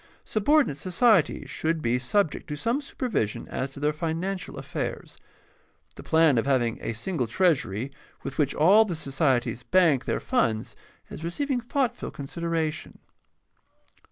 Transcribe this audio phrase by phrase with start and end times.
[0.25, 5.19] Subordinate societies should be sub ject to some supervision as to their financial affairs.
[5.93, 7.91] The plan of having a single treasury
[8.23, 10.75] with which all the societies bank their funds
[11.11, 12.97] is receiving thoughtful consideration.